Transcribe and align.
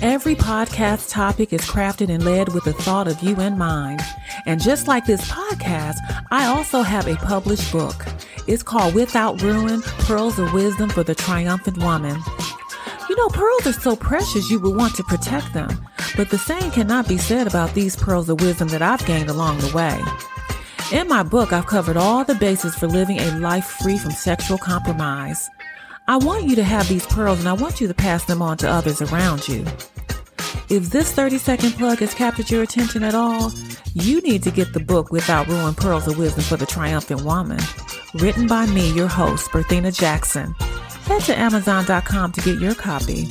Every 0.00 0.36
podcast 0.36 1.10
topic 1.10 1.52
is 1.52 1.62
crafted 1.62 2.08
and 2.08 2.24
led 2.24 2.54
with 2.54 2.62
the 2.62 2.72
thought 2.72 3.08
of 3.08 3.20
you 3.20 3.34
in 3.40 3.58
mind. 3.58 4.00
And 4.46 4.62
just 4.62 4.86
like 4.86 5.06
this 5.06 5.28
podcast, 5.28 5.96
I 6.30 6.46
also 6.46 6.82
have 6.82 7.08
a 7.08 7.16
published 7.16 7.72
book. 7.72 8.06
It's 8.46 8.62
called 8.62 8.94
Without 8.94 9.42
Ruin 9.42 9.82
Pearls 9.82 10.38
of 10.38 10.52
Wisdom 10.52 10.88
for 10.88 11.02
the 11.02 11.16
Triumphant 11.16 11.78
Woman. 11.78 12.16
You 13.08 13.16
know, 13.16 13.28
pearls 13.30 13.66
are 13.66 13.72
so 13.72 13.96
precious 13.96 14.48
you 14.48 14.60
would 14.60 14.76
want 14.76 14.94
to 14.94 15.02
protect 15.02 15.52
them, 15.52 15.84
but 16.16 16.30
the 16.30 16.38
same 16.38 16.70
cannot 16.70 17.08
be 17.08 17.18
said 17.18 17.48
about 17.48 17.74
these 17.74 17.96
pearls 17.96 18.28
of 18.28 18.40
wisdom 18.40 18.68
that 18.68 18.82
I've 18.82 19.04
gained 19.04 19.30
along 19.30 19.58
the 19.58 19.74
way. 19.74 20.00
In 20.96 21.08
my 21.08 21.24
book, 21.24 21.52
I've 21.52 21.66
covered 21.66 21.96
all 21.96 22.22
the 22.22 22.36
bases 22.36 22.76
for 22.76 22.86
living 22.86 23.18
a 23.18 23.38
life 23.40 23.66
free 23.82 23.98
from 23.98 24.12
sexual 24.12 24.58
compromise. 24.58 25.50
I 26.10 26.16
want 26.16 26.44
you 26.44 26.56
to 26.56 26.64
have 26.64 26.88
these 26.88 27.04
pearls 27.04 27.38
and 27.38 27.46
I 27.46 27.52
want 27.52 27.82
you 27.82 27.86
to 27.88 27.92
pass 27.92 28.24
them 28.24 28.40
on 28.40 28.56
to 28.58 28.70
others 28.70 29.02
around 29.02 29.46
you. 29.46 29.66
If 30.68 30.90
this 30.90 31.12
30 31.12 31.38
second 31.38 31.72
plug 31.72 31.98
has 31.98 32.14
captured 32.14 32.50
your 32.50 32.62
attention 32.62 33.02
at 33.02 33.14
all, 33.14 33.52
you 33.94 34.20
need 34.20 34.42
to 34.42 34.50
get 34.50 34.72
the 34.72 34.80
book 34.80 35.10
Without 35.10 35.48
Ruin 35.48 35.74
Pearls 35.74 36.06
of 36.06 36.18
Wisdom 36.18 36.44
for 36.44 36.56
the 36.56 36.66
Triumphant 36.66 37.22
Woman, 37.22 37.60
written 38.14 38.46
by 38.46 38.66
me, 38.66 38.92
your 38.92 39.08
host, 39.08 39.50
Berthina 39.50 39.96
Jackson. 39.96 40.54
Head 41.06 41.22
to 41.22 41.38
Amazon.com 41.38 42.32
to 42.32 42.40
get 42.42 42.60
your 42.60 42.74
copy. 42.74 43.28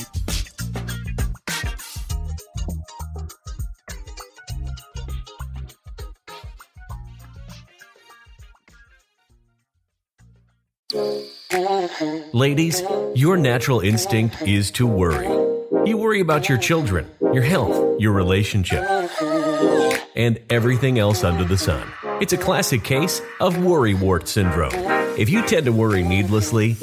Ladies, 12.33 12.81
your 13.15 13.37
natural 13.37 13.79
instinct 13.79 14.41
is 14.43 14.71
to 14.71 14.85
worry. 14.85 15.36
You 15.87 15.95
worry 15.95 16.19
about 16.19 16.49
your 16.49 16.57
children, 16.57 17.09
your 17.21 17.43
health, 17.43 18.01
your 18.01 18.11
relationship, 18.11 18.83
and 20.17 20.37
everything 20.49 20.99
else 20.99 21.23
under 21.23 21.45
the 21.45 21.57
sun. 21.57 21.87
It's 22.19 22.33
a 22.33 22.37
classic 22.37 22.83
case 22.83 23.21
of 23.39 23.63
worry 23.63 23.93
wart 23.93 24.27
syndrome. 24.27 24.73
If 25.17 25.29
you 25.29 25.47
tend 25.47 25.65
to 25.65 25.71
worry 25.71 26.03
needlessly, 26.03 26.75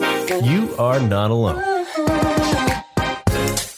you 0.42 0.75
are 0.78 1.00
not 1.00 1.30
alone. 1.30 1.62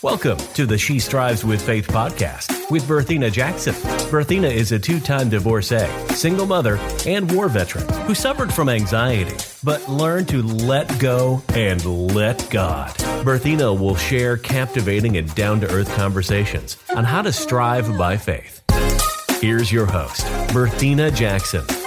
Welcome 0.00 0.38
to 0.54 0.64
the 0.64 0.78
She 0.78 1.00
Strives 1.00 1.44
with 1.44 1.60
Faith 1.60 1.88
podcast 1.88 2.70
with 2.70 2.84
Berthina 2.84 3.32
Jackson. 3.32 3.74
Berthina 4.08 4.48
is 4.48 4.70
a 4.70 4.78
two 4.78 5.00
time 5.00 5.28
divorcee, 5.28 5.88
single 6.14 6.46
mother, 6.46 6.78
and 7.04 7.34
war 7.34 7.48
veteran 7.48 7.88
who 8.04 8.14
suffered 8.14 8.54
from 8.54 8.68
anxiety 8.68 9.34
but 9.64 9.88
learned 9.88 10.28
to 10.28 10.40
let 10.44 11.00
go 11.00 11.42
and 11.48 11.84
let 12.14 12.48
God. 12.48 12.94
Berthina 13.26 13.76
will 13.76 13.96
share 13.96 14.36
captivating 14.36 15.16
and 15.16 15.34
down 15.34 15.60
to 15.60 15.68
earth 15.72 15.92
conversations 15.96 16.76
on 16.94 17.02
how 17.02 17.22
to 17.22 17.32
strive 17.32 17.98
by 17.98 18.16
faith. 18.16 18.62
Here's 19.40 19.72
your 19.72 19.84
host, 19.84 20.24
Berthina 20.52 21.12
Jackson. 21.12 21.85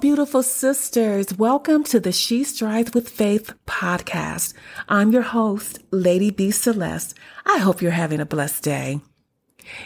Beautiful 0.00 0.42
sisters. 0.42 1.36
Welcome 1.38 1.84
to 1.84 2.00
the 2.00 2.12
She 2.12 2.44
Strives 2.44 2.92
with 2.94 3.10
Faith 3.10 3.52
podcast. 3.66 4.54
I'm 4.88 5.12
your 5.12 5.22
host, 5.22 5.80
Lady 5.90 6.30
B 6.30 6.50
Celeste. 6.50 7.16
I 7.46 7.58
hope 7.58 7.82
you're 7.82 7.92
having 7.92 8.18
a 8.18 8.26
blessed 8.26 8.64
day. 8.64 9.00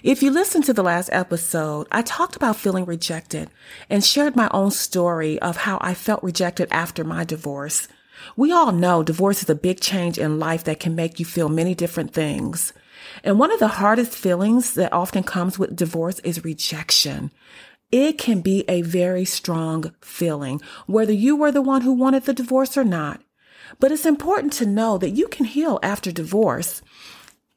If 0.03 0.23
you 0.23 0.31
listened 0.31 0.65
to 0.65 0.73
the 0.73 0.84
last 0.84 1.11
episode, 1.12 1.89
I 1.91 2.03
talked 2.03 2.37
about 2.37 2.56
feeling 2.56 2.87
rejected 2.87 3.50
and 3.91 4.03
shared 4.03 4.37
my 4.37 4.49
own 4.53 4.71
story 4.71 5.39
of 5.41 5.56
how 5.56 5.78
I 5.83 5.93
felt 5.93 6.23
rejected 6.23 6.69
after 6.71 7.03
my 7.05 7.25
divorce. 7.25 7.88
We 8.37 8.53
all 8.53 8.73
know 8.73 9.03
divorce 9.03 9.43
is 9.43 9.50
a 9.50 9.55
big 9.55 9.81
change 9.81 10.19
in 10.19 10.38
life 10.38 10.65
that 10.65 10.81
can 10.81 10.94
make 10.94 11.19
you 11.19 11.27
feel 11.27 11.49
many 11.49 11.75
different 11.75 12.15
things. 12.15 12.73
And 13.23 13.38
one 13.38 13.53
of 13.53 13.59
the 13.59 13.69
hardest 13.69 14.12
feelings 14.12 14.75
that 14.75 14.93
often 14.93 15.25
comes 15.25 15.59
with 15.59 15.77
divorce 15.77 16.21
is 16.21 16.44
rejection. 16.44 17.33
It 17.93 18.19
can 18.19 18.41
be 18.41 18.65
a 18.69 18.83
very 18.83 19.25
strong 19.25 19.95
feeling, 20.01 20.61
whether 20.87 21.13
you 21.13 21.37
were 21.37 21.53
the 21.53 21.63
one 21.63 21.83
who 21.83 21.93
wanted 21.93 22.25
the 22.25 22.33
divorce 22.33 22.77
or 22.77 22.85
not. 22.85 23.23
But 23.79 23.93
it's 23.93 24.07
important 24.07 24.53
to 24.55 24.67
know 24.67 24.99
that 24.99 25.11
you 25.11 25.29
can 25.29 25.47
heal 25.47 25.79
after 25.83 26.11
divorce. 26.11 26.83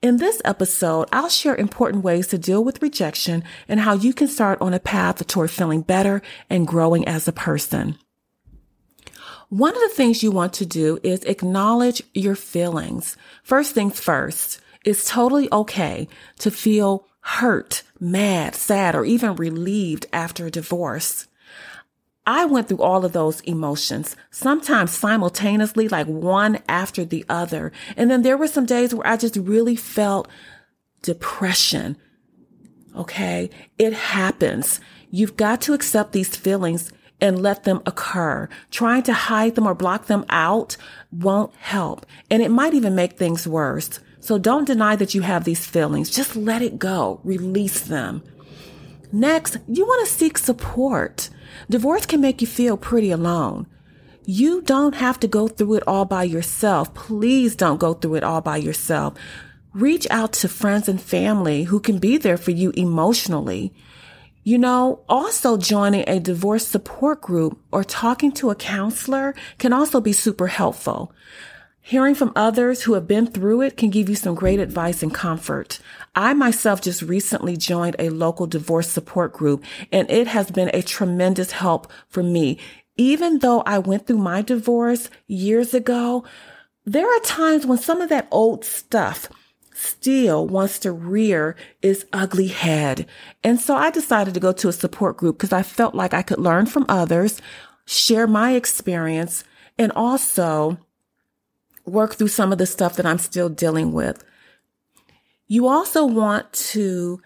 In 0.02 0.18
this 0.18 0.42
episode, 0.46 1.10
I'll 1.12 1.30
share 1.30 1.56
important 1.56 2.04
ways 2.04 2.28
to 2.28 2.38
deal 2.38 2.64
with 2.64 2.82
rejection 2.82 3.44
and 3.68 3.82
how 3.82 3.94
you 3.94 4.14
can 4.14 4.28
start 4.28 4.62
on 4.62 4.74
a 4.74 4.80
path 4.80 5.26
toward 5.28 5.52
feeling 5.52 5.82
better 5.82 6.22
and 6.50 6.66
growing 6.66 7.08
as 7.08 7.28
a 7.28 7.34
person. 7.34 7.98
One 9.50 9.76
of 9.76 9.82
the 9.82 9.90
things 9.90 10.24
you 10.24 10.32
want 10.32 10.54
to 10.54 10.66
do 10.66 11.00
is 11.04 11.24
acknowledge 11.24 12.04
your 12.14 12.36
feelings. 12.36 13.18
First 13.44 13.74
things 13.74 14.00
first, 14.00 14.62
it's 14.86 15.10
totally 15.10 15.50
okay 15.52 16.08
to 16.38 16.52
feel 16.52 17.09
hurt, 17.22 17.84
mad, 18.00 18.56
sad, 18.56 18.96
or 18.96 19.06
even 19.06 19.36
relieved 19.36 20.06
after 20.12 20.46
a 20.46 20.52
divorce. 20.52 21.28
I 22.26 22.46
went 22.46 22.68
through 22.68 22.84
all 22.84 23.06
of 23.06 23.14
those 23.14 23.42
emotions, 23.42 24.16
sometimes 24.30 24.92
simultaneously, 24.92 25.88
like 25.88 26.06
one 26.06 26.60
after 26.68 27.04
the 27.04 27.26
other. 27.28 27.72
And 27.98 28.12
then 28.12 28.22
there 28.22 28.38
were 28.38 28.48
some 28.48 28.68
days 28.68 28.94
where 28.94 29.08
I 29.08 29.18
just 29.18 29.36
really 29.36 29.76
felt 29.76 30.28
depression. 31.02 31.98
Okay. 32.96 33.50
It 33.80 33.94
happens. 33.94 34.80
You've 35.10 35.38
got 35.38 35.62
to 35.62 35.74
accept 35.74 36.12
these 36.12 36.36
feelings 36.36 36.92
and 37.20 37.42
let 37.42 37.64
them 37.64 37.82
occur. 37.86 38.48
Trying 38.70 39.04
to 39.04 39.14
hide 39.14 39.56
them 39.56 39.68
or 39.68 39.74
block 39.74 40.06
them 40.06 40.26
out 40.30 40.78
won't 41.12 41.56
help. 41.56 42.06
And 42.30 42.44
it 42.44 42.52
might 42.52 42.74
even 42.74 42.96
make 42.96 43.18
things 43.18 43.48
worse. 43.48 44.00
So 44.30 44.38
don't 44.38 44.66
deny 44.66 44.96
that 44.96 45.16
you 45.16 45.22
have 45.24 45.44
these 45.44 45.66
feelings. 45.66 46.08
Just 46.08 46.36
let 46.36 46.62
it 46.62 46.78
go. 46.78 47.20
Release 47.24 47.82
them. 47.82 48.22
Next, 49.12 49.58
you 49.68 49.84
want 49.88 50.08
to 50.08 50.14
seek 50.14 50.38
support. 50.38 51.32
Divorce 51.68 52.06
can 52.06 52.22
make 52.22 52.40
you 52.40 52.46
feel 52.46 52.78
pretty 52.78 53.10
alone. 53.10 53.66
You 54.26 54.62
don't 54.62 54.94
have 54.94 55.20
to 55.22 55.28
go 55.28 55.48
through 55.48 55.74
it 55.78 55.88
all 55.88 56.06
by 56.06 56.26
yourself. 56.26 56.94
Please 56.94 57.56
don't 57.56 57.80
go 57.80 57.96
through 57.96 58.18
it 58.18 58.24
all 58.24 58.40
by 58.40 58.58
yourself. 58.58 59.16
Reach 59.74 60.06
out 60.12 60.34
to 60.34 60.48
friends 60.48 60.88
and 60.88 61.02
family 61.02 61.64
who 61.64 61.80
can 61.80 61.98
be 61.98 62.18
there 62.18 62.38
for 62.38 62.52
you 62.52 62.70
emotionally. 62.78 63.74
You 64.44 64.60
know, 64.60 65.02
also 65.10 65.58
joining 65.58 66.08
a 66.08 66.20
divorce 66.20 66.68
support 66.68 67.22
group 67.22 67.60
or 67.72 67.84
talking 67.84 68.32
to 68.34 68.52
a 68.52 68.56
counselor 68.56 69.34
can 69.58 69.74
also 69.74 70.00
be 70.00 70.14
super 70.14 70.46
helpful. 70.46 71.12
Hearing 71.90 72.14
from 72.14 72.34
others 72.36 72.84
who 72.84 72.94
have 72.94 73.08
been 73.08 73.26
through 73.26 73.62
it 73.62 73.76
can 73.76 73.90
give 73.90 74.10
you 74.10 74.16
some 74.16 74.36
great 74.36 74.60
advice 74.60 75.02
and 75.02 75.12
comfort. 75.12 75.80
I 76.14 76.36
myself 76.36 76.82
just 76.82 77.02
recently 77.02 77.58
joined 77.58 77.96
a 77.98 78.10
local 78.10 78.46
divorce 78.46 78.88
support 78.88 79.34
group 79.34 79.64
and 79.92 80.08
it 80.12 80.28
has 80.28 80.52
been 80.52 80.70
a 80.72 80.84
tremendous 80.84 81.50
help 81.50 81.92
for 82.08 82.22
me. 82.22 82.60
Even 82.96 83.40
though 83.40 83.62
I 83.62 83.80
went 83.80 84.06
through 84.06 84.20
my 84.20 84.44
divorce 84.44 85.10
years 85.26 85.74
ago, 85.74 86.24
there 86.86 87.08
are 87.08 87.20
times 87.22 87.66
when 87.66 87.80
some 87.80 88.02
of 88.02 88.10
that 88.10 88.28
old 88.30 88.64
stuff 88.64 89.28
still 89.74 90.46
wants 90.46 90.78
to 90.80 90.92
rear 90.92 91.56
its 91.82 92.06
ugly 92.14 92.50
head. 92.50 93.08
And 93.44 93.60
so 93.60 93.76
I 93.76 93.90
decided 93.90 94.36
to 94.36 94.40
go 94.40 94.52
to 94.52 94.68
a 94.68 94.74
support 94.74 95.18
group 95.18 95.40
because 95.40 95.54
I 95.54 95.64
felt 95.64 95.96
like 95.96 96.14
I 96.14 96.22
could 96.22 96.38
learn 96.38 96.68
from 96.68 96.86
others, 96.88 97.42
share 97.88 98.28
my 98.28 98.54
experience, 98.54 99.44
and 99.80 99.92
also 99.94 100.78
work 101.92 102.16
through 102.16 102.30
some 102.30 102.52
of 102.52 102.58
the 102.58 102.66
stuff 102.66 102.96
that 102.96 103.06
I'm 103.06 103.18
still 103.18 103.50
dealing 103.50 103.92
with. 103.92 104.24
You 105.48 105.68
also 105.68 106.06
want 106.06 106.52
to 106.54 107.22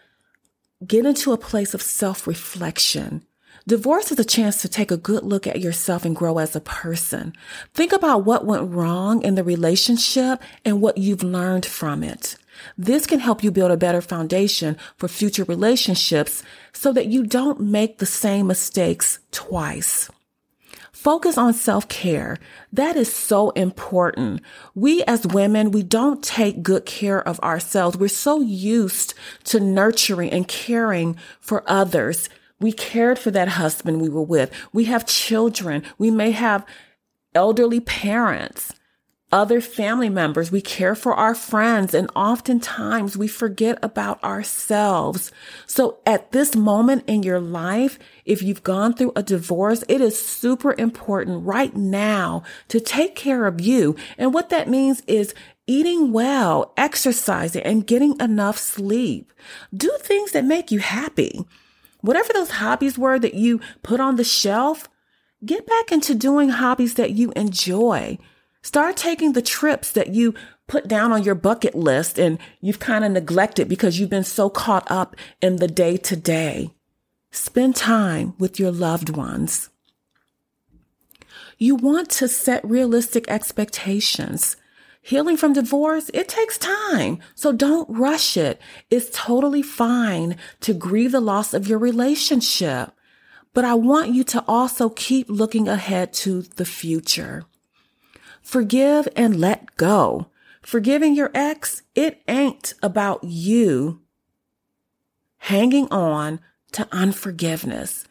get 0.85 1.05
into 1.05 1.31
a 1.31 1.37
place 1.37 1.73
of 1.73 1.81
self 1.81 2.27
reflection. 2.27 3.25
Divorce 3.65 4.11
is 4.11 4.19
a 4.19 4.25
chance 4.25 4.61
to 4.61 4.67
take 4.67 4.91
a 4.91 4.97
good 4.97 5.23
look 5.23 5.47
at 5.47 5.61
yourself 5.61 6.03
and 6.03 6.15
grow 6.15 6.37
as 6.37 6.53
a 6.53 6.59
person. 6.61 7.33
Think 7.73 7.93
about 7.93 8.25
what 8.25 8.45
went 8.45 8.69
wrong 8.69 9.21
in 9.23 9.35
the 9.35 9.43
relationship 9.43 10.41
and 10.65 10.81
what 10.81 10.97
you've 10.97 11.23
learned 11.23 11.65
from 11.65 12.03
it. 12.03 12.35
This 12.77 13.07
can 13.07 13.19
help 13.19 13.41
you 13.43 13.51
build 13.51 13.71
a 13.71 13.77
better 13.77 14.01
foundation 14.01 14.77
for 14.97 15.07
future 15.07 15.45
relationships 15.45 16.43
so 16.73 16.91
that 16.91 17.07
you 17.07 17.25
don't 17.25 17.61
make 17.61 17.99
the 17.99 18.05
same 18.05 18.47
mistakes 18.47 19.19
twice. 19.31 20.09
Focus 20.93 21.39
on 21.39 21.53
self 21.53 21.89
care. 21.89 22.37
That 22.71 22.95
is 22.95 23.11
so 23.11 23.49
important. 23.51 24.41
We 24.75 25.03
as 25.03 25.25
women, 25.25 25.71
we 25.71 25.81
don't 25.81 26.23
take 26.23 26.61
good 26.61 26.85
care 26.85 27.27
of 27.27 27.39
ourselves. 27.39 27.97
We're 27.97 28.07
so 28.07 28.39
used 28.39 29.15
to 29.45 29.59
nurturing 29.59 30.29
and 30.31 30.47
caring 30.47 31.17
for 31.41 31.63
others. 31.67 32.29
We 32.59 32.71
cared 32.71 33.17
for 33.17 33.31
that 33.31 33.49
husband 33.49 34.01
we 34.01 34.07
were 34.07 34.21
with. 34.21 34.51
We 34.71 34.85
have 34.85 35.07
children. 35.07 35.83
We 35.97 36.11
may 36.11 36.31
have 36.31 36.65
elderly 37.33 37.79
parents. 37.79 38.71
Other 39.33 39.59
family 39.59 40.09
members. 40.09 40.51
We 40.51 40.61
care 40.61 40.93
for 40.93 41.15
our 41.15 41.33
friends 41.33 41.95
and 41.95 42.07
oftentimes 42.15 43.17
we 43.17 43.27
forget 43.27 43.79
about 43.81 44.23
ourselves. 44.23 45.31
So 45.65 45.97
at 46.05 46.31
this 46.31 46.55
moment 46.55 47.05
in 47.07 47.23
your 47.23 47.39
life, 47.39 47.97
if 48.25 48.43
you've 48.43 48.61
gone 48.61 48.93
through 48.93 49.11
a 49.15 49.23
divorce, 49.23 49.83
it 49.89 50.01
is 50.01 50.23
super 50.23 50.75
important 50.77 51.47
right 51.47 51.75
now 51.75 52.43
to 52.67 52.79
take 52.79 53.15
care 53.15 53.47
of 53.47 53.59
you. 53.59 53.95
And 54.19 54.35
what 54.35 54.49
that 54.49 54.69
means 54.69 55.01
is 55.07 55.33
eating 55.65 56.13
well, 56.13 56.71
exercising, 56.77 57.63
and 57.63 57.87
getting 57.87 58.19
enough 58.19 58.59
sleep. 58.59 59.33
Do 59.75 59.89
things 59.99 60.33
that 60.33 60.45
make 60.45 60.69
you 60.69 60.77
happy. 60.77 61.43
Whatever 62.01 62.33
those 62.33 62.51
hobbies 62.51 62.99
were 62.99 63.17
that 63.17 63.33
you 63.33 63.61
put 63.81 63.99
on 63.99 64.17
the 64.17 64.23
shelf, 64.23 64.87
get 65.43 65.65
back 65.65 65.91
into 65.91 66.13
doing 66.13 66.49
hobbies 66.49 66.93
that 66.95 67.11
you 67.11 67.31
enjoy. 67.35 68.19
Start 68.63 68.95
taking 68.95 69.33
the 69.33 69.41
trips 69.41 69.91
that 69.91 70.13
you 70.13 70.33
put 70.67 70.87
down 70.87 71.11
on 71.11 71.23
your 71.23 71.35
bucket 71.35 71.75
list 71.75 72.17
and 72.17 72.39
you've 72.61 72.79
kind 72.79 73.03
of 73.03 73.11
neglected 73.11 73.67
because 73.67 73.99
you've 73.99 74.09
been 74.09 74.23
so 74.23 74.49
caught 74.49 74.89
up 74.89 75.17
in 75.41 75.57
the 75.57 75.67
day 75.67 75.97
to 75.97 76.15
day. 76.15 76.73
Spend 77.29 77.75
time 77.75 78.33
with 78.39 78.59
your 78.59 78.71
loved 78.71 79.09
ones. 79.09 79.69
You 81.57 81.75
want 81.75 82.09
to 82.11 82.27
set 82.29 82.63
realistic 82.63 83.29
expectations. 83.29 84.55
Healing 85.01 85.35
from 85.35 85.51
divorce, 85.51 86.09
it 86.13 86.29
takes 86.29 86.57
time. 86.57 87.19
So 87.35 87.51
don't 87.51 87.89
rush 87.89 88.37
it. 88.37 88.61
It's 88.89 89.09
totally 89.11 89.61
fine 89.61 90.37
to 90.61 90.73
grieve 90.73 91.11
the 91.11 91.19
loss 91.19 91.53
of 91.53 91.67
your 91.67 91.79
relationship. 91.79 92.91
But 93.53 93.65
I 93.65 93.73
want 93.73 94.13
you 94.13 94.23
to 94.23 94.43
also 94.47 94.89
keep 94.89 95.29
looking 95.29 95.67
ahead 95.67 96.13
to 96.13 96.43
the 96.43 96.65
future. 96.65 97.43
Forgive 98.43 99.07
and 99.15 99.39
let 99.39 99.75
go. 99.77 100.27
Forgiving 100.61 101.15
your 101.15 101.31
ex, 101.33 101.81
it 101.95 102.21
ain't 102.27 102.73
about 102.83 103.23
you 103.23 104.01
hanging 105.37 105.87
on 105.91 106.39
to 106.73 106.87
unforgiveness. 106.91 108.05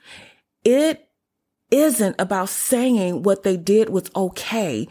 It 0.65 1.09
isn't 1.71 2.17
about 2.19 2.49
saying 2.49 3.23
what 3.23 3.43
they 3.43 3.57
did 3.57 3.89
was 3.89 4.11
okay. 4.15 4.89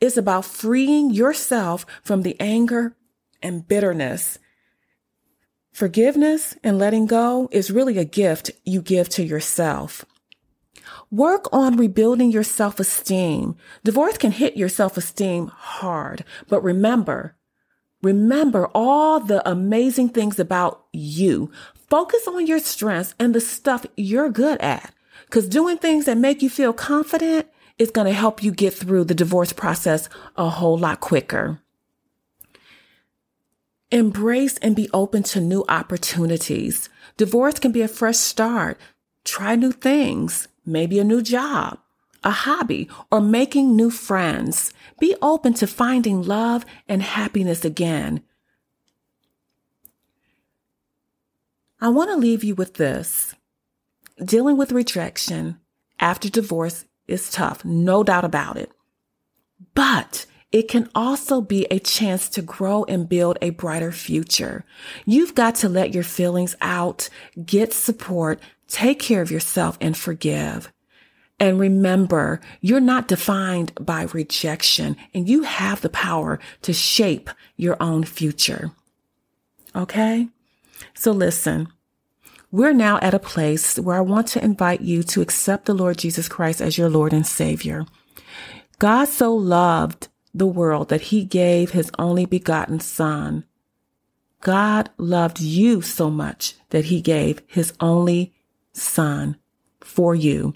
It's 0.00 0.16
about 0.16 0.44
freeing 0.44 1.10
yourself 1.10 1.86
from 2.02 2.22
the 2.22 2.36
anger 2.40 2.96
and 3.40 3.66
bitterness. 3.66 4.38
Forgiveness 5.72 6.56
and 6.64 6.78
letting 6.78 7.06
go 7.06 7.48
is 7.52 7.70
really 7.70 7.98
a 7.98 8.04
gift 8.04 8.50
you 8.64 8.82
give 8.82 9.08
to 9.10 9.22
yourself. 9.22 10.04
Work 11.10 11.52
on 11.52 11.76
rebuilding 11.76 12.30
your 12.30 12.42
self-esteem. 12.42 13.56
Divorce 13.84 14.18
can 14.18 14.32
hit 14.32 14.56
your 14.56 14.68
self-esteem 14.68 15.48
hard, 15.48 16.24
but 16.48 16.62
remember, 16.62 17.36
remember 18.02 18.68
all 18.74 19.20
the 19.20 19.48
amazing 19.48 20.08
things 20.08 20.38
about 20.38 20.84
you. 20.92 21.50
Focus 21.88 22.26
on 22.26 22.46
your 22.46 22.58
strengths 22.58 23.14
and 23.18 23.34
the 23.34 23.40
stuff 23.40 23.84
you're 23.96 24.30
good 24.30 24.60
at. 24.60 24.94
Cause 25.30 25.48
doing 25.48 25.78
things 25.78 26.06
that 26.06 26.18
make 26.18 26.42
you 26.42 26.50
feel 26.50 26.72
confident 26.72 27.46
is 27.78 27.90
going 27.90 28.06
to 28.06 28.12
help 28.12 28.42
you 28.42 28.50
get 28.50 28.74
through 28.74 29.04
the 29.04 29.14
divorce 29.14 29.52
process 29.52 30.08
a 30.36 30.48
whole 30.48 30.78
lot 30.78 31.00
quicker. 31.00 31.60
Embrace 33.90 34.56
and 34.58 34.74
be 34.74 34.88
open 34.94 35.22
to 35.22 35.40
new 35.40 35.64
opportunities. 35.68 36.88
Divorce 37.18 37.58
can 37.58 37.72
be 37.72 37.82
a 37.82 37.88
fresh 37.88 38.16
start. 38.16 38.78
Try 39.24 39.54
new 39.54 39.72
things 39.72 40.48
maybe 40.64 40.98
a 40.98 41.04
new 41.04 41.22
job, 41.22 41.78
a 42.24 42.30
hobby, 42.30 42.88
or 43.10 43.20
making 43.20 43.76
new 43.76 43.90
friends. 43.90 44.72
Be 45.00 45.14
open 45.22 45.54
to 45.54 45.66
finding 45.66 46.22
love 46.22 46.64
and 46.88 47.02
happiness 47.02 47.64
again. 47.64 48.22
I 51.80 51.88
want 51.88 52.10
to 52.10 52.16
leave 52.16 52.44
you 52.44 52.54
with 52.54 52.74
this. 52.74 53.34
Dealing 54.24 54.56
with 54.56 54.70
rejection 54.70 55.58
after 55.98 56.28
divorce 56.30 56.84
is 57.08 57.30
tough, 57.30 57.64
no 57.64 58.04
doubt 58.04 58.24
about 58.24 58.56
it. 58.56 58.70
But 59.74 60.26
it 60.52 60.68
can 60.68 60.90
also 60.94 61.40
be 61.40 61.66
a 61.70 61.78
chance 61.78 62.28
to 62.28 62.42
grow 62.42 62.84
and 62.84 63.08
build 63.08 63.38
a 63.40 63.50
brighter 63.50 63.90
future. 63.90 64.64
You've 65.06 65.34
got 65.34 65.54
to 65.56 65.68
let 65.68 65.94
your 65.94 66.04
feelings 66.04 66.54
out, 66.60 67.08
get 67.44 67.72
support, 67.72 68.38
take 68.72 68.98
care 68.98 69.20
of 69.20 69.30
yourself 69.30 69.76
and 69.80 69.96
forgive. 69.96 70.72
And 71.38 71.60
remember, 71.60 72.40
you're 72.60 72.80
not 72.80 73.06
defined 73.06 73.72
by 73.80 74.04
rejection 74.04 74.96
and 75.12 75.28
you 75.28 75.42
have 75.42 75.82
the 75.82 75.88
power 75.90 76.40
to 76.62 76.72
shape 76.72 77.28
your 77.56 77.76
own 77.82 78.04
future. 78.04 78.72
Okay? 79.76 80.28
So 80.94 81.12
listen, 81.12 81.68
we're 82.50 82.72
now 82.72 82.98
at 83.02 83.14
a 83.14 83.18
place 83.18 83.78
where 83.78 83.96
I 83.96 84.00
want 84.00 84.28
to 84.28 84.44
invite 84.44 84.80
you 84.80 85.02
to 85.04 85.20
accept 85.20 85.66
the 85.66 85.74
Lord 85.74 85.98
Jesus 85.98 86.28
Christ 86.28 86.60
as 86.60 86.78
your 86.78 86.88
Lord 86.88 87.12
and 87.12 87.26
Savior. 87.26 87.84
God 88.78 89.06
so 89.06 89.34
loved 89.34 90.08
the 90.32 90.46
world 90.46 90.88
that 90.88 91.02
he 91.02 91.24
gave 91.24 91.70
his 91.70 91.90
only 91.98 92.24
begotten 92.24 92.80
son. 92.80 93.44
God 94.40 94.90
loved 94.96 95.40
you 95.40 95.82
so 95.82 96.10
much 96.10 96.54
that 96.70 96.86
he 96.86 97.00
gave 97.00 97.42
his 97.46 97.74
only 97.80 98.32
son 98.72 99.36
for 99.80 100.14
you. 100.14 100.54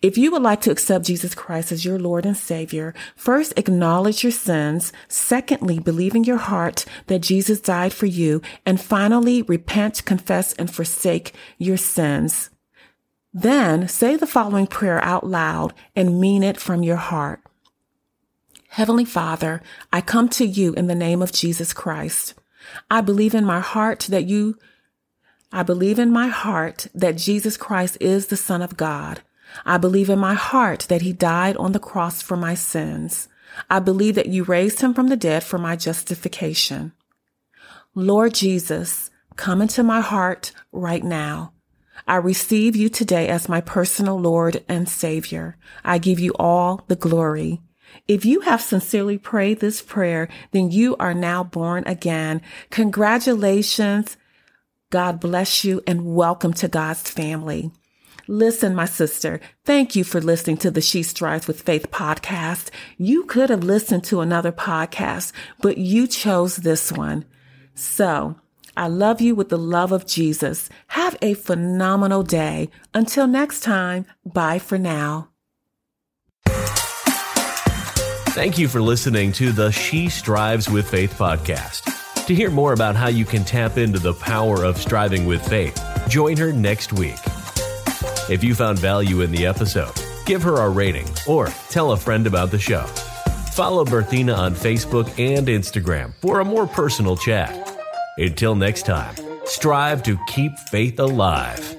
If 0.00 0.16
you 0.16 0.30
would 0.30 0.42
like 0.42 0.62
to 0.62 0.70
accept 0.70 1.04
Jesus 1.04 1.34
Christ 1.34 1.70
as 1.70 1.84
your 1.84 1.98
Lord 1.98 2.24
and 2.24 2.36
Savior, 2.36 2.94
first 3.14 3.52
acknowledge 3.56 4.22
your 4.22 4.32
sins. 4.32 4.92
Secondly, 5.08 5.78
believe 5.78 6.14
in 6.14 6.24
your 6.24 6.38
heart 6.38 6.84
that 7.08 7.20
Jesus 7.20 7.60
died 7.60 7.92
for 7.92 8.06
you. 8.06 8.40
And 8.64 8.80
finally, 8.80 9.42
repent, 9.42 10.04
confess, 10.04 10.54
and 10.54 10.72
forsake 10.72 11.32
your 11.58 11.76
sins. 11.76 12.50
Then 13.32 13.86
say 13.86 14.16
the 14.16 14.26
following 14.26 14.66
prayer 14.66 15.02
out 15.04 15.26
loud 15.26 15.74
and 15.94 16.20
mean 16.20 16.42
it 16.42 16.58
from 16.58 16.82
your 16.82 16.96
heart. 16.96 17.40
Heavenly 18.70 19.04
Father, 19.04 19.62
I 19.92 20.00
come 20.00 20.28
to 20.30 20.46
you 20.46 20.72
in 20.74 20.86
the 20.86 20.94
name 20.94 21.22
of 21.22 21.32
Jesus 21.32 21.72
Christ. 21.72 22.34
I 22.90 23.00
believe 23.00 23.34
in 23.34 23.44
my 23.44 23.60
heart 23.60 24.06
that 24.10 24.24
you, 24.24 24.58
I 25.52 25.62
believe 25.62 25.98
in 25.98 26.10
my 26.10 26.28
heart 26.28 26.88
that 26.94 27.16
Jesus 27.16 27.56
Christ 27.56 27.98
is 28.00 28.26
the 28.26 28.36
Son 28.36 28.62
of 28.62 28.76
God. 28.76 29.20
I 29.64 29.78
believe 29.78 30.10
in 30.10 30.18
my 30.18 30.34
heart 30.34 30.86
that 30.88 31.02
he 31.02 31.12
died 31.12 31.56
on 31.56 31.72
the 31.72 31.78
cross 31.78 32.20
for 32.20 32.36
my 32.36 32.54
sins. 32.54 33.28
I 33.70 33.78
believe 33.78 34.16
that 34.16 34.28
you 34.28 34.44
raised 34.44 34.80
him 34.80 34.92
from 34.92 35.08
the 35.08 35.16
dead 35.16 35.44
for 35.44 35.58
my 35.58 35.76
justification. 35.76 36.92
Lord 37.94 38.34
Jesus, 38.34 39.10
come 39.36 39.62
into 39.62 39.82
my 39.82 40.00
heart 40.00 40.52
right 40.72 41.02
now. 41.02 41.52
I 42.06 42.16
receive 42.16 42.76
you 42.76 42.88
today 42.88 43.28
as 43.28 43.48
my 43.48 43.60
personal 43.60 44.20
Lord 44.20 44.64
and 44.68 44.88
Savior. 44.88 45.56
I 45.84 45.98
give 45.98 46.20
you 46.20 46.32
all 46.38 46.84
the 46.88 46.96
glory. 46.96 47.62
If 48.06 48.24
you 48.24 48.40
have 48.40 48.60
sincerely 48.60 49.16
prayed 49.16 49.60
this 49.60 49.80
prayer, 49.80 50.28
then 50.50 50.70
you 50.70 50.96
are 50.96 51.14
now 51.14 51.42
born 51.42 51.84
again. 51.86 52.42
Congratulations. 52.70 54.16
God 54.92 55.18
bless 55.18 55.64
you 55.64 55.82
and 55.84 56.14
welcome 56.14 56.52
to 56.54 56.68
God's 56.68 57.10
family. 57.10 57.72
Listen, 58.28 58.72
my 58.74 58.84
sister, 58.84 59.40
thank 59.64 59.96
you 59.96 60.04
for 60.04 60.20
listening 60.20 60.56
to 60.58 60.70
the 60.70 60.80
She 60.80 61.02
Strives 61.02 61.48
with 61.48 61.62
Faith 61.62 61.90
podcast. 61.90 62.70
You 62.96 63.24
could 63.24 63.50
have 63.50 63.64
listened 63.64 64.04
to 64.04 64.20
another 64.20 64.52
podcast, 64.52 65.32
but 65.60 65.76
you 65.78 66.06
chose 66.06 66.56
this 66.56 66.92
one. 66.92 67.24
So 67.74 68.36
I 68.76 68.86
love 68.86 69.20
you 69.20 69.34
with 69.34 69.48
the 69.48 69.58
love 69.58 69.90
of 69.90 70.06
Jesus. 70.06 70.68
Have 70.88 71.16
a 71.20 71.34
phenomenal 71.34 72.22
day. 72.22 72.70
Until 72.94 73.26
next 73.26 73.60
time, 73.64 74.06
bye 74.24 74.60
for 74.60 74.78
now. 74.78 75.30
Thank 78.36 78.56
you 78.56 78.68
for 78.68 78.80
listening 78.80 79.32
to 79.32 79.50
the 79.50 79.72
She 79.72 80.08
Strives 80.10 80.68
with 80.68 80.88
Faith 80.88 81.14
podcast. 81.14 82.05
To 82.26 82.34
hear 82.34 82.50
more 82.50 82.72
about 82.72 82.96
how 82.96 83.06
you 83.06 83.24
can 83.24 83.44
tap 83.44 83.78
into 83.78 84.00
the 84.00 84.12
power 84.12 84.64
of 84.64 84.78
striving 84.78 85.26
with 85.26 85.46
faith, 85.46 85.80
join 86.08 86.36
her 86.38 86.52
next 86.52 86.92
week. 86.92 87.20
If 88.28 88.42
you 88.42 88.52
found 88.56 88.80
value 88.80 89.20
in 89.20 89.30
the 89.30 89.46
episode, 89.46 89.92
give 90.24 90.42
her 90.42 90.56
a 90.56 90.68
rating 90.68 91.06
or 91.28 91.46
tell 91.70 91.92
a 91.92 91.96
friend 91.96 92.26
about 92.26 92.50
the 92.50 92.58
show. 92.58 92.82
Follow 93.52 93.84
Berthina 93.84 94.36
on 94.36 94.56
Facebook 94.56 95.06
and 95.20 95.46
Instagram 95.46 96.12
for 96.14 96.40
a 96.40 96.44
more 96.44 96.66
personal 96.66 97.16
chat. 97.16 97.78
Until 98.18 98.56
next 98.56 98.86
time, 98.86 99.14
strive 99.44 100.02
to 100.02 100.18
keep 100.26 100.58
faith 100.58 100.98
alive. 100.98 101.75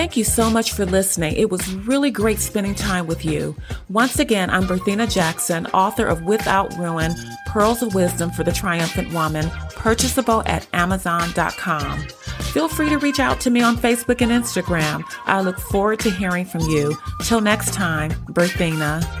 Thank 0.00 0.16
you 0.16 0.24
so 0.24 0.48
much 0.48 0.72
for 0.72 0.86
listening. 0.86 1.36
It 1.36 1.50
was 1.50 1.74
really 1.74 2.10
great 2.10 2.38
spending 2.38 2.74
time 2.74 3.06
with 3.06 3.22
you. 3.22 3.54
Once 3.90 4.18
again, 4.18 4.48
I'm 4.48 4.62
Berthina 4.62 5.12
Jackson, 5.12 5.66
author 5.74 6.06
of 6.06 6.22
Without 6.22 6.74
Ruin 6.78 7.14
Pearls 7.44 7.82
of 7.82 7.94
Wisdom 7.94 8.30
for 8.30 8.42
the 8.42 8.50
Triumphant 8.50 9.12
Woman, 9.12 9.50
purchasable 9.76 10.42
at 10.46 10.66
Amazon.com. 10.72 12.00
Feel 12.54 12.66
free 12.66 12.88
to 12.88 12.96
reach 12.96 13.20
out 13.20 13.40
to 13.40 13.50
me 13.50 13.60
on 13.60 13.76
Facebook 13.76 14.22
and 14.22 14.32
Instagram. 14.32 15.04
I 15.26 15.42
look 15.42 15.58
forward 15.58 15.98
to 16.00 16.10
hearing 16.10 16.46
from 16.46 16.62
you. 16.62 16.96
Till 17.24 17.42
next 17.42 17.74
time, 17.74 18.10
Berthina. 18.32 19.19